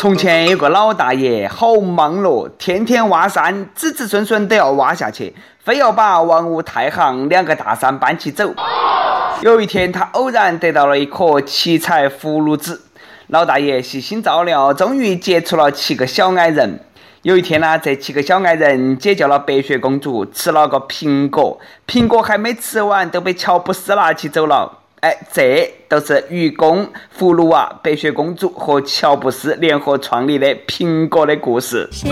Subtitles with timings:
[0.00, 8.54] 从前有个老大爷，好忙咯，天天挖山，子子孙孙都要挖下去，非要把王屋太行两个大山搬起走。
[9.42, 12.80] 有一天，他偶然得到了一颗七彩葫芦籽，
[13.26, 16.80] 老大爷细心照料，终于结出了七个小矮人。
[17.20, 24.78] 有一天呢，这七个小矮人解救了白雪公主，吃了个苹果，苹果还没吃完，都被乔布斯拿起走了。
[25.00, 26.86] 哎，这都是愚公、
[27.18, 31.88] 葫芦娃、白雪公主和乔布斯联合创立的苹果的故事。
[31.90, 32.08] 小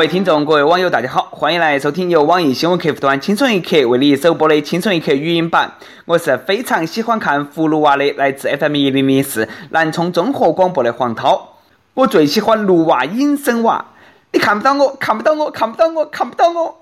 [0.00, 5.74] 各位听众，各位网友，大家好，欢迎来收听由网易新闻客户端“轻松一刻”为你首播的《轻松一刻》语音版。
[6.06, 11.56] 我是非常喜欢看葫芦娃的，来自 FM 一零零四南充综合广播的黄涛。
[11.92, 13.84] 我最喜欢芦娃隐身娃，
[14.32, 16.78] 你看不到我，看不到我，看不到我，看不到我。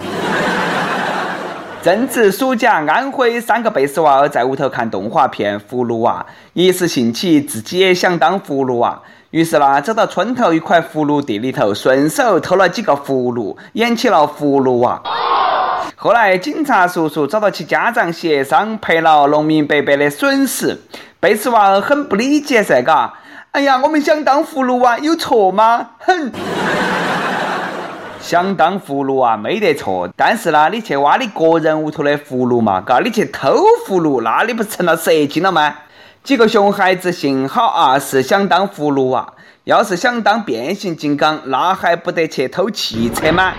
[1.82, 9.02] 正值暑假，安徽三个贝斯娃儿在屋头看动画片《葫芦娃》，一时兴起，自己也想当葫芦娃。
[9.30, 15.02] 于是呢，走到村头一块葫芦地里头，顺手偷了几个葫芦，演起了葫芦娃。
[15.96, 20.80] 后来警察叔叔找到其家长协商，赔了农民伯伯的损失。
[21.20, 23.12] 贝斯娃儿很不理解噻，嘎。
[23.50, 25.90] 哎呀，我们想当葫芦娃有错吗？
[25.98, 26.32] 哼。
[28.20, 33.54] 想当葫芦娃没得错，但是呢，你去挖你个人屋头的葫芦嘛，嘎，你去偷
[33.86, 35.74] 葫芦，那你不成了蛇精了吗？
[36.24, 39.32] 几个熊孩子幸好啊是想当葫芦娃，
[39.64, 43.54] 要是想当变形金刚，那还不得去偷汽车吗？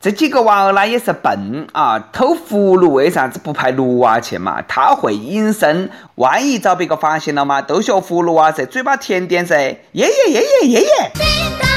[0.00, 4.60] 这几个娃儿呢也是笨啊，偷葫芦为啥子不派六娃去嘛？
[4.66, 11.73] 他会隐身，万一遭别个发现了嘛，都学葫芦娃噻，嘴巴甜点噻，耶耶耶耶耶耶。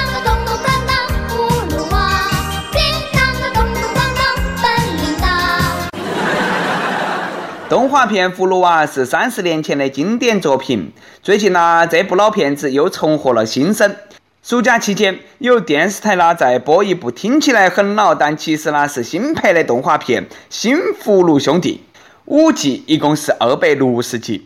[7.69, 13.93] 动画片《葫芦娃》是三十年前的经典作品，最近呢，这部老片子又重获了新生。
[14.41, 21.83] 暑假期间，有电视台呢在播一部听起来很老，但其实呢是新拍的动画片《新葫芦兄弟》，
[22.23, 24.45] 五集一共是二百六十集，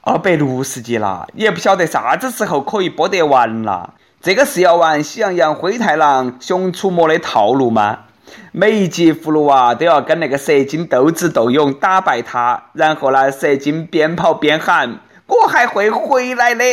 [0.00, 3.90] 二百六十集啦，也不晓得啥子时候可以播得完啦。
[4.22, 7.98] 这个是要玩《喜羊羊灰太狼》《熊出没》的套路吗？
[8.52, 16.64] 每一集葫芦娃都要跟那个蛇精斗智斗勇，打败他，然后呢，蛇精边跑边喊：“我还会回来的。”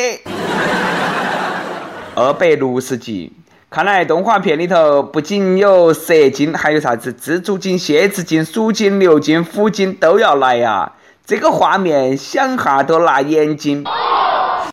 [2.16, 3.34] 二百六十集，
[3.70, 10.94] 看来动画片里头不仅有蛇精，还有啥子蜘蛛精、蝎子精、鼠精、牛精、虎精都要来呀！
[11.26, 13.86] 这个画面想哈都辣眼睛。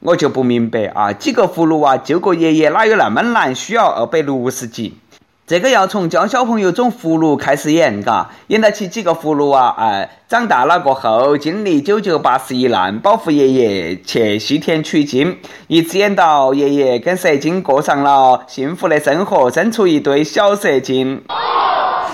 [0.00, 3.54] 我就不明白啊，几个葫芦娃救个爷爷哪有那么难？
[3.54, 4.98] 需要二百六十集？
[5.48, 21.22] 这个要从教小朋友种葫芦开始演，嘎，演到起几个葫芦娃，哎，长大了过后经历九九八十一难，保护爷爷去西天取经，一直演到爷爷跟蛇精过上了幸福的生活，生出一堆小蛇精。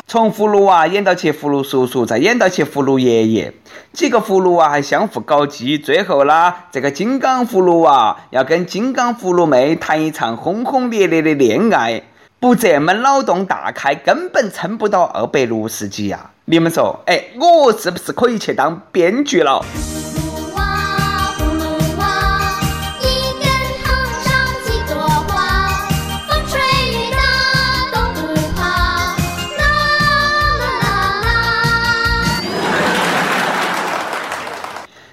[0.07, 3.53] 从葫芦娃演到起葫芦叔叔，再演到起葫芦爷爷，
[3.93, 12.01] 几个葫芦娃还相互搞基，最后呢，这个金刚葫芦娃要跟金刚葫芦妹谈一场轰轰烈烈的恋爱。
[12.45, 16.31] 不这么脑洞大开，根本撑不到二百六十集呀！
[16.45, 19.65] 你们说，哎，我是不是可以去当编剧了？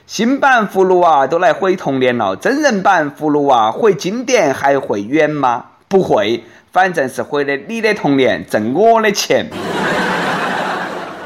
[0.06, 5.68] 新版葫芦娃都来毁童年了，真人版葫芦娃毁经典还会远吗？
[5.88, 6.44] 不会。
[6.72, 9.46] 反正是毁了你的童年，挣我的钱。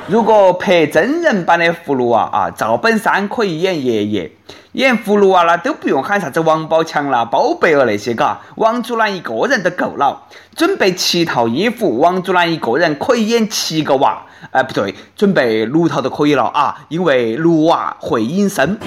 [0.07, 4.31] 如果拍真人版的葫芦娃啊，赵本山可以演爷爷，
[4.71, 10.23] 演葫芦娃啦都不用喊啥子王宝强啦、包贝尔那些，嘎，王祖蓝一个人都够了。
[10.55, 14.23] 准备七套衣服，王祖蓝一个人可以演七个娃。
[14.49, 18.79] 哎，不对，准备六套都可以了啊，因为六娃会隐身。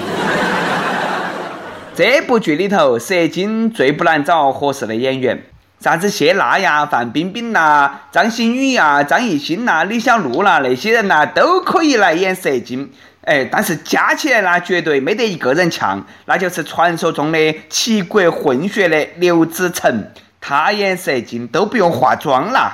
[1.95, 5.43] 这部剧里头，蛇精最不难找合适的演员。
[5.79, 12.91] 啥子谢娜呀、范冰冰呐、张馨予呀、张艺兴呐、李小璐啦那些人呐，都可以来演蛇精。
[13.23, 20.03] 哎，但是加起来呢，绝对没得一个人强，那就是传说中的七国混血的刘子成，
[20.41, 22.71] 他演蛇精都不用化妆啦。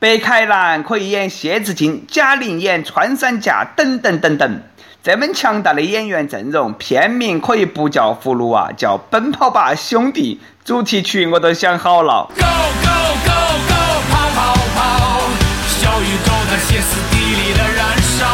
[0.00, 4.62] 白凯南可以演蝎子精，贾玲演穿山甲，等等等等。
[5.02, 10.40] 这么强大的演员阵容，片名可以不叫《葫芦娃》，叫《奔跑吧兄弟》。
[10.66, 12.28] 主题曲我都想好了。
[12.34, 12.90] Go go
[13.24, 13.30] go
[13.68, 13.74] go，
[14.10, 15.20] 跑跑跑，
[15.68, 18.26] 小宇宙在歇斯底里的燃烧。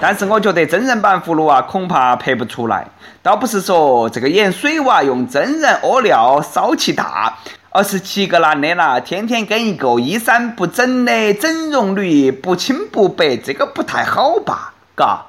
[0.00, 2.86] 但是我觉得真人版葫芦娃恐怕拍不出来，
[3.20, 7.36] 倒不是说这个演水娃用真人屙尿骚气大，
[7.70, 14.72] 而是七个男的啦，天天跟一个衣衫不整的整容女不清不白，这个不太好吧？
[14.94, 15.26] 嘎。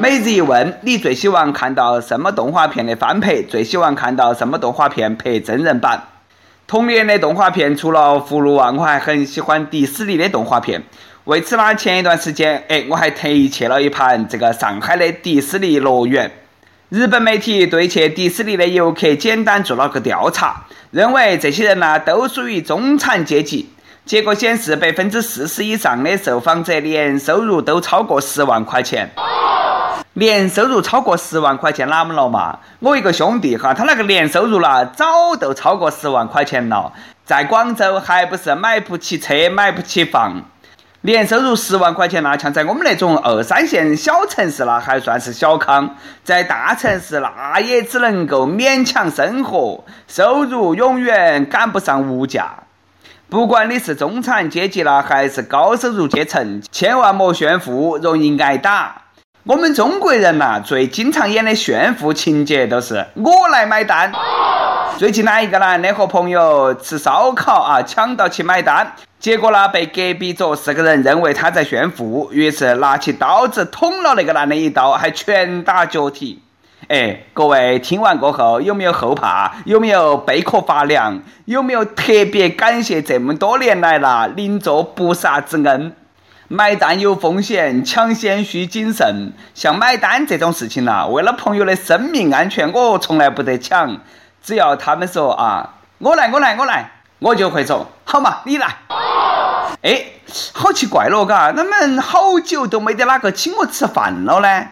[0.00, 3.42] 每日一问：你最希望看到什么动画片的翻拍？
[3.42, 6.02] 最希望看到什么动画片拍真人版？
[6.66, 10.82] 童年的动画片除了《葫芦娃》，我还很喜欢迪士尼的动画片。
[11.24, 16.30] 为此呢，前一段时间，哎，我还特意去了一盘这个上海的迪士尼乐园。
[16.88, 23.68] 日本媒体对去迪士尼的游客简单做了个调查，认为这些人呢都属于中产阶级。
[24.06, 29.10] 结果显示，百分之四十以上的受访者年收入都超过十万块钱。
[30.14, 32.58] 年收入超过十万块钱哪么了嘛？
[32.80, 36.92] 我一个兄弟哈，他那个年收入啦，早都超过十万块钱了，
[37.24, 40.42] 在广州还不是买不起车，买不起房。
[41.02, 45.86] 年收入十万块钱啦，像在我们那种二三线小城市啦，还算是小康；
[46.24, 52.50] 在大城市那也只能够勉强生活，收入永远赶不上物价。
[53.28, 59.02] 不管你是中产阶级啦，还是高收入阶层，千万莫炫富，容易挨打。
[59.44, 64.12] 我们中国人呐、最经常演的炫富情节都是我来买单。
[64.98, 76.42] 最近呢，一个男的和朋友吃烧烤啊，抢到去买单，结果呢被隔壁桌四个人认为他在炫富，于是拿起刀子捅了那个男的一刀，还拳打脚踢。
[76.88, 79.52] 哎，各位听完过后有没有后怕？
[79.64, 81.18] 有没有背壳发凉？
[81.46, 85.92] 有没有特别感谢这么多年来啦邻座不杀之恩？
[86.52, 89.32] 买单有风险，抢先需谨慎。
[89.54, 94.00] 像买单这种事情呐、为了朋友的生命安全，我从来不得抢。
[94.42, 98.66] 只要他们说啊，我来，我来，我来，我就会说好嘛，你来。
[99.82, 100.06] 哎，
[100.52, 104.66] 好奇怪了，嘎，他们好久都没得哪个请我吃饭了呢？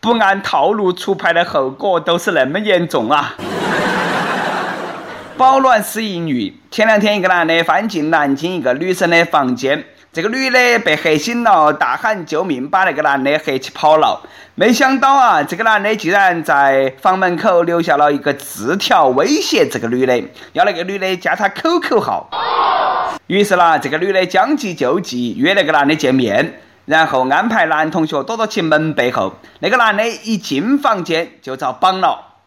[0.00, 3.36] 不按套路出牌的后果都是那么严重啊！
[5.38, 6.60] 保暖思淫女。
[6.70, 9.82] 前两天，一个男的翻进南京一个女生的房间，
[10.16, 14.18] 这个女的被吓醒了，大喊救命，把那个男的吓起跑了。
[14.54, 20.18] 没想到啊，这个男的竟然在房门口留下了一个字条，威胁这个女的，
[20.54, 22.30] 要那个女的加他 QQ 号。
[23.26, 29.34] 于是啦，这个女的将计就计，约那个男的见面，然后安排男同学躲到其门背后。
[29.58, 32.38] 那个男的一进房间就遭绑了。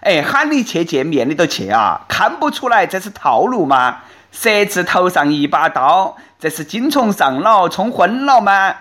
[0.00, 2.00] 哎，喊你去见面，你都去啊？
[2.08, 3.98] 看不出来这是套路吗？
[4.32, 8.74] 蛇字头上一把刀，这是精虫上脑冲昏了吗？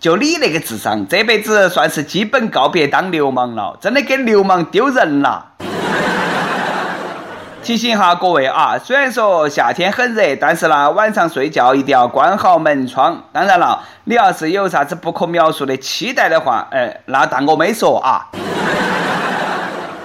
[0.00, 5.52] 就你那个智商，这辈子算是基本告别当流氓了，真的给流氓丢人了。
[7.62, 13.22] 提醒哈各位啊，虽然说夏天很热，但是呢，晚上睡觉一定要关好门窗。
[13.32, 18.26] 当然了，你要是有啥子不可描述的期待的话，哎，那当我没说啊。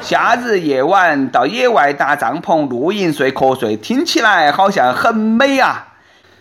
[0.10, 5.86] 夏日夜晚到野外搭帐篷露营睡瞌睡，听起来好像很美啊。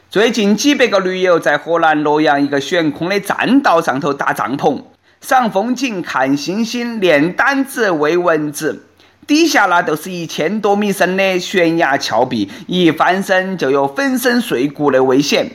[0.08, 4.82] 最近几百个驴友在河南洛阳一个悬空的栈道上头搭帐篷，
[5.20, 8.86] 赏风景、看星星、练胆子、喂蚊子。
[9.26, 15.50] 底下呢都是一千多米深的悬崖峭壁，一翻身就有粉身碎骨的危险。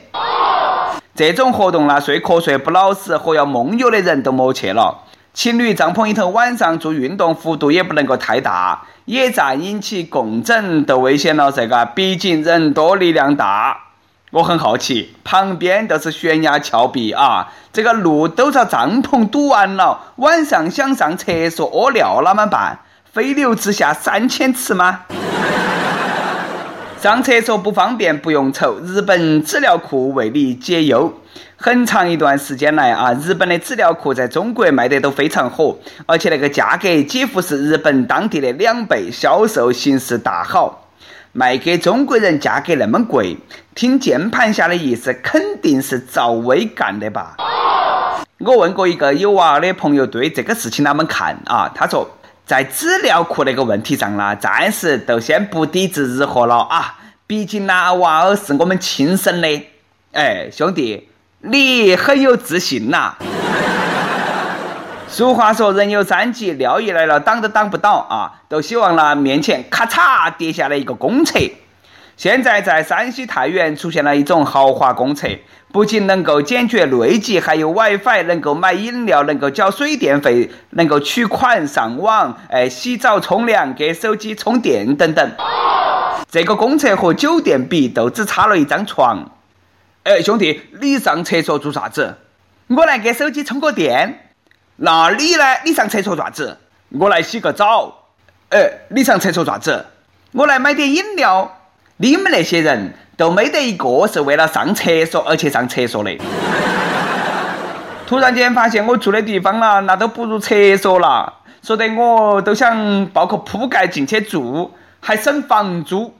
[1.14, 4.98] 这种活动呢，睡瞌睡不老实和要梦游的人都莫去了。
[5.34, 13.78] 情侣帐篷里头晚上做运动幅度也不能够太大，野战引起共振都危险了这个，毕竟人多力量大。
[14.30, 22.80] 我很好奇，旁边都是悬崖峭壁啊，这个路都遭帐篷堵完了，晚上想上厕所屙尿啷么办？
[23.10, 25.00] 飞流直下三千尺吗？
[27.02, 31.12] 上厕所不方便不用愁，日本纸尿裤为你解忧。
[31.56, 40.90] 很长一段时间来啊，日本的纸尿裤在中国卖得都非常火，而且那个价格几乎是日本当地的两倍，销售形势大好。
[41.32, 43.36] 卖给中国人价格那么贵，
[43.74, 47.34] 听键盘侠的意思，肯定是赵薇干的吧？
[48.38, 51.68] 我问过一个有娃儿的朋友对这个事情啷么看啊？
[51.74, 52.08] 他说，
[52.44, 59.62] 在纸尿裤那个问题上呢，暂时都先不抵制日货了啊，毕竟呢娃儿是我们亲生的。
[60.12, 61.08] 哎，兄弟，
[61.40, 63.14] 你很有自信呐、
[65.08, 68.42] 俗话说，人有三急，尿意来了挡都挡不到啊！
[68.48, 71.38] 都希望呢面前咔嚓跌下来一个公厕。
[72.16, 75.28] 现在在山西太原出现了一种豪华公厕，
[75.72, 85.30] 不仅能够解决内急，还有 WiFi，能够买饮料，能够缴水电费，能够取款、上网、哎洗澡、冲凉、给手机充电等等。
[86.30, 89.30] 这个公厕和酒店比，都只差了一张床。
[90.04, 92.18] 哎，兄弟，你上厕所做啥子？
[92.68, 94.30] 我来给手机充个电。
[94.76, 95.44] 那你呢？
[95.64, 96.58] 你上厕所做啥子？
[96.90, 98.08] 我来洗个澡。
[98.50, 99.86] 哎，你上厕所做啥子？
[100.32, 101.58] 我来买点饮料。
[102.02, 106.18] 你们那些人都没得一个是为了上厕所而去上厕所的。
[108.04, 111.32] 突然间发现我住的地方啦，那都不如厕所了，
[111.62, 114.68] 说得我都想抱个铺盖进去住，
[114.98, 116.12] 还省房租。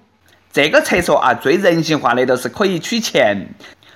[0.53, 3.49] 这个厕所啊，最人性化的都是可以取钱，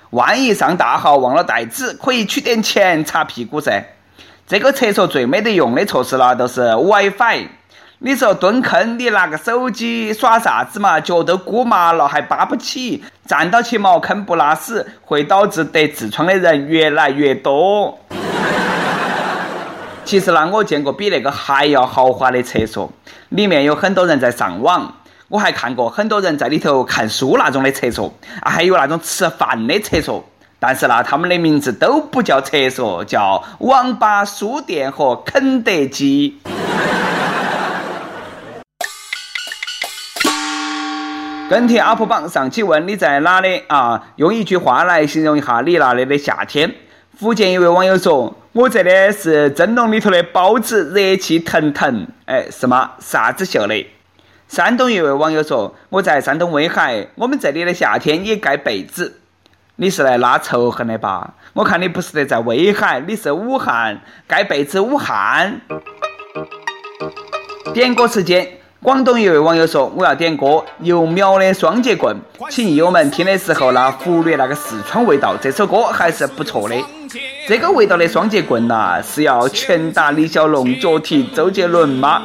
[0.09, 3.81] 万一上大号忘了带纸，可以取点钱擦屁股噻。
[4.45, 7.47] 这个厕所最没得用的措施了，都是 WiFi。
[7.99, 10.99] 你说蹲坑，你拿个手机耍啥子嘛？
[10.99, 17.97] 脚都箍麻了还扒不起，站到起茅坑不拉屎，会导致得痔疮的人越来越多。
[20.05, 22.91] 其实呢，我见过比那个还要豪华的厕所，
[23.29, 24.93] 里面有很多人在上网，
[25.29, 30.23] 我还看过很多人在里头看书那种的厕所，啊，还有那种吃饭的厕所。
[30.59, 36.37] 但是呢，他们的名字都不叫厕所，叫网吧、书店和肯德基。
[41.49, 44.09] 跟帖 UP 榜上期问你在哪里啊？
[44.17, 46.75] 用一句话来形容一下你那里的夏天。
[47.17, 52.91] 福建一位网友说：“我这里是蒸笼里头的包子，热气腾腾。”哎，是吗？
[52.99, 53.87] 啥子秀的？
[54.49, 59.21] 山东一位网友说：“我在山东威海，我们这里的夏天也盖被子。”
[59.79, 61.35] 你是来拉仇恨的吧？
[61.53, 65.61] 我看你不是得在威海，你是武汉，盖被子武汉。
[67.73, 68.56] 点歌时间。
[68.83, 72.15] 广东一位网友说：“我要点歌，由苗的《双截棍》，
[72.51, 76.75] 请友们听的时候呢，忽略那个四川味道，这首歌还是不错的。
[77.47, 82.21] 这个味道的双截棍呐，是要拳打李小龙，脚踢周杰伦吗？”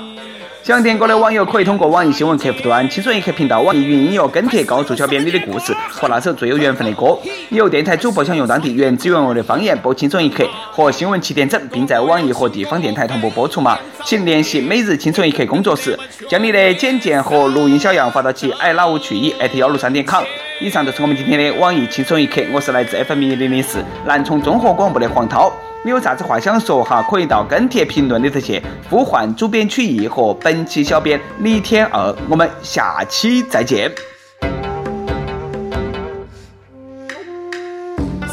[0.63, 7.19] 想点歌的网友可以通过网易新闻客户端“轻松一刻”频道、网易云音乐跟帖告诉小编你的故事和那首最有缘分的歌。
[7.51, 13.77] 有电台主播想用当地原汁原味的方言播《轻松一刻》和新闻七点整，并在网易和地方电台同步播出吗？
[14.05, 20.23] 请联系每日轻松一刻工作室，将你的简介和录音小样发到其 i love 去一幺六三点 com。
[20.61, 25.53] 以上就是我们今天的网易轻松一刻，我是来自 FM 一零零四南充综合广播的黄涛。
[25.85, 27.03] 你有啥子话想说哈？
[27.11, 32.15] 可以到跟帖评论里头去呼唤主编曲艺和本期小编李天二。
[32.29, 33.91] 我们下期再见。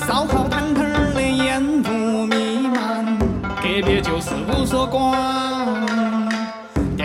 [0.08, 3.18] 烧烤摊摊的烟雾弥漫，
[3.56, 5.59] 隔壁就是无所管。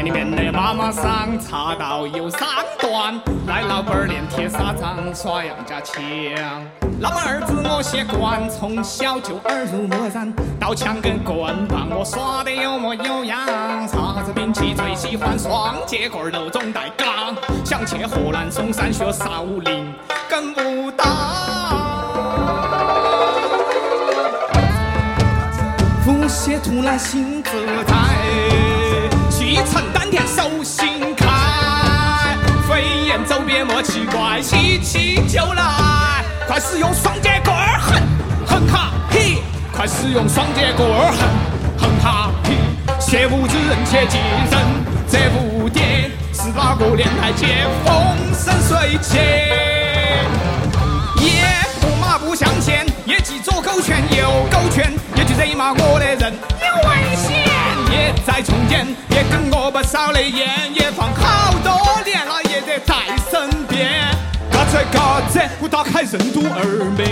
[0.05, 2.47] 里面的妈妈桑茶道有三
[2.79, 5.97] 段，来老板儿练铁砂掌耍杨家枪。
[7.01, 10.31] 老板儿子我习惯，从小就耳濡目染，
[10.61, 13.49] 刀枪跟棍棒我耍得有模有样。
[13.89, 17.35] 啥子兵器最喜欢双截棍儿，头中带钢。
[17.65, 19.91] 想去河南嵩山学少林
[20.29, 21.07] 跟武当。
[26.05, 27.51] 腹泻突然心自
[27.87, 27.95] 在，
[29.31, 29.83] 气沉
[33.75, 38.01] 走遍莫奇怪，气气就来，快使用双截棍儿，哼
[38.47, 39.39] 哼哈嘿，
[39.73, 41.13] 快使用双截棍儿，
[41.79, 42.55] 哼哼哈嘿，
[43.01, 44.61] 切勿之人切记人，
[45.11, 47.93] 这蝴蝶是哪个年代见风
[48.33, 49.19] 生水起？
[51.19, 51.43] 也
[51.81, 57.33] 不马不向前，也记左勾拳右勾拳，也去惹骂我的人有危险。
[57.91, 61.73] 也在中间，也跟我不少的烟，也放好多，
[62.87, 62.95] 在
[63.31, 64.11] 身边。
[64.51, 66.65] 嘎子嘎子，我打开任督二
[66.97, 67.03] 脉。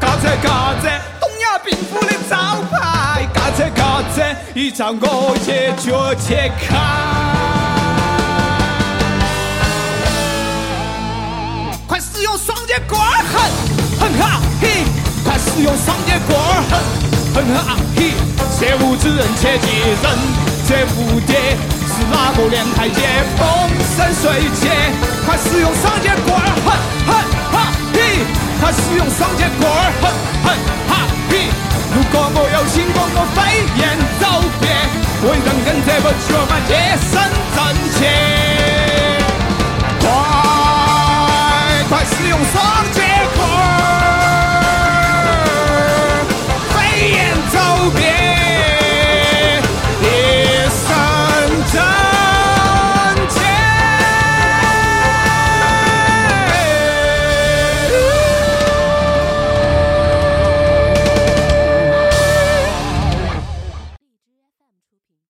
[0.00, 0.88] 嘎子嘎子，
[1.20, 3.26] 东亚病夫的招牌。
[3.32, 4.22] 嘎子嘎子，
[4.54, 6.76] 一招我也脚解开。
[11.86, 13.34] 快使用双截棍儿，哼
[14.00, 14.84] 哼哈嘿！
[15.24, 16.62] 快使用双截棍儿，
[17.34, 18.12] 哼哼哈嘿！
[18.58, 19.66] 切勿之人切记
[20.02, 20.04] 人，
[20.66, 21.56] 这蝴蝶
[21.92, 23.04] 是哪个年台阶？
[23.36, 24.68] 风生水起！
[25.26, 26.32] 快使用双截棍，
[26.64, 26.72] 哼
[27.06, 27.12] 哼
[27.52, 28.24] 哈嘿！
[28.60, 29.70] 快使用双截棍，
[30.00, 30.08] 哼
[30.42, 30.46] 哼
[30.88, 31.52] 哈嘿！
[31.94, 33.36] 如果我有心，我我飞
[33.76, 33.80] 檐
[34.18, 34.24] 走
[34.58, 34.64] 壁，
[35.28, 37.12] 为人跟这个血脉洁身
[37.54, 37.60] 正